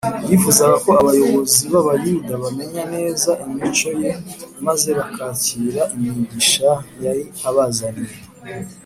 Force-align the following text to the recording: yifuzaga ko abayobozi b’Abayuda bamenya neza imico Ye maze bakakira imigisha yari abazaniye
yifuzaga 0.29 0.75
ko 0.85 0.89
abayobozi 1.01 1.59
b’Abayuda 1.71 2.33
bamenya 2.43 2.83
neza 2.95 3.31
imico 3.45 3.89
Ye 4.01 4.11
maze 4.65 4.89
bakakira 4.99 5.81
imigisha 5.95 6.69
yari 7.03 7.23
abazaniye 7.49 8.15